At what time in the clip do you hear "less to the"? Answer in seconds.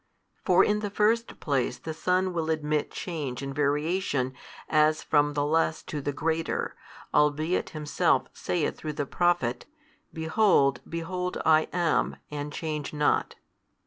5.45-6.11